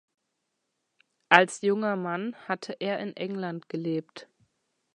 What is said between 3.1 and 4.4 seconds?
England gelebt.